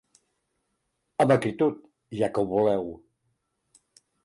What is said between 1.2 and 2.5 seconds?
Amb acritud, ja que